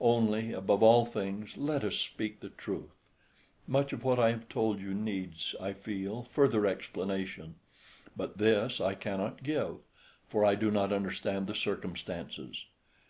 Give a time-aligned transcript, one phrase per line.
[0.00, 2.94] Only, above all things, let us speak the truth.
[3.66, 7.56] Much of what I have told you needs, I feel, further explanation,
[8.16, 9.76] but this I cannot give,
[10.26, 12.64] for I do not understand the circumstances.